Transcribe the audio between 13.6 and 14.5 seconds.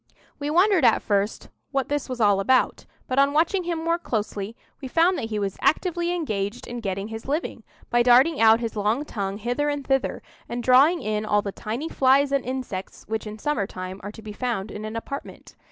time are to be